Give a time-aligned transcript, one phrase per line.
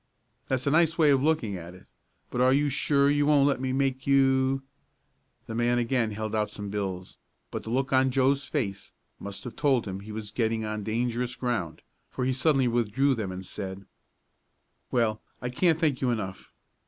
[0.47, 1.85] "That's a nice way of looking at it.
[2.31, 4.63] But are you sure you won't let me make you"
[5.45, 7.19] The man again held out some bills,
[7.51, 11.35] but the look on Joe's face must have told him he was getting on dangerous
[11.35, 13.85] ground, for he suddenly withdrew them and said:
[14.89, 16.51] "Well, I can't thank you enough.